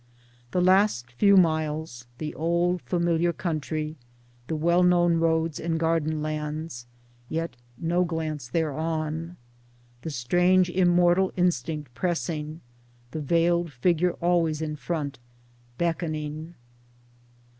[0.49, 3.97] The last few miles, the old familiar country—
[4.47, 6.87] the well known roads and garden lands—
[7.29, 9.37] yet no glance thereon.
[10.01, 12.61] The strange immortal instinct pressing—
[13.11, 15.19] the veiled figure always in front,
[15.77, 16.55] beckoning.